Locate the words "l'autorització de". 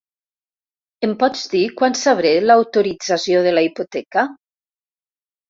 2.47-3.53